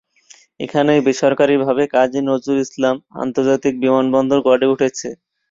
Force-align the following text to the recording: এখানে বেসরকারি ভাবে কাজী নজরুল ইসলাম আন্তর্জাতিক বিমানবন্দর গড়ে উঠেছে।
এখানে 0.59 0.93
বেসরকারি 1.05 1.55
ভাবে 1.63 1.83
কাজী 1.93 2.19
নজরুল 2.23 2.59
ইসলাম 2.65 2.95
আন্তর্জাতিক 3.21 3.73
বিমানবন্দর 3.83 4.39
গড়ে 4.47 4.67
উঠেছে। 4.73 5.07